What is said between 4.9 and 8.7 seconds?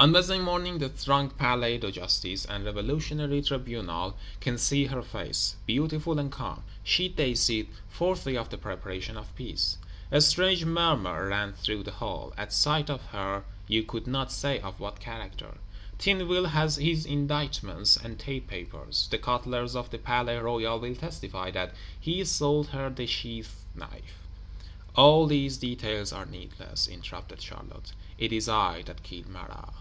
face; beautiful and calm: she dates it "fourth day of the